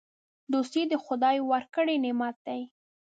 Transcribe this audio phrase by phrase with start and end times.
[0.53, 2.61] دوستي د خدای ورکړی نعمت دی.